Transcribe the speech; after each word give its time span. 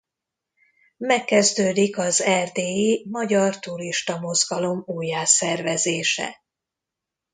Megkezdődik 0.97 1.97
az 1.97 2.21
erdélyi 2.21 3.05
magyar 3.11 3.59
turista 3.59 4.19
mozgalom 4.19 4.83
újjászervezése. 4.85 6.43